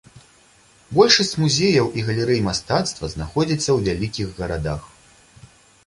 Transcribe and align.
Большасць 0.99 1.33
музеяў 1.43 1.87
і 1.99 2.05
галерэй 2.09 2.41
мастацтва 2.49 3.13
знаходзіцца 3.15 3.63
ў 3.63 3.79
вялікіх 3.89 4.27
гарадах. 4.43 4.81